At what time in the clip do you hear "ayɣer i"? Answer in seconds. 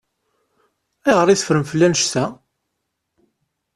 1.07-1.35